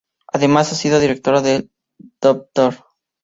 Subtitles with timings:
[0.33, 1.69] Además ha sido Directora del
[2.19, 2.71] Dpto.